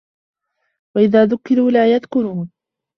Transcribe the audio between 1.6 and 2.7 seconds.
لا يَذكُرونَ